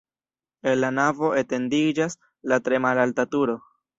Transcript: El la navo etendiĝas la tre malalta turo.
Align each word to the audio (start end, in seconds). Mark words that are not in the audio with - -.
El 0.71 0.79
la 0.83 0.89
navo 0.99 1.29
etendiĝas 1.41 2.17
la 2.53 2.61
tre 2.69 2.83
malalta 2.89 3.29
turo. 3.37 3.59